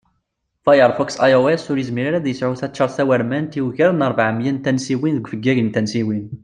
[0.65, 4.57] Firefox iOS ur yizmir ara ad yesεu taččart tawurmant i ugar n rbeɛ miyya n
[4.63, 6.25] tansiwin deg ufeggag n tansiwin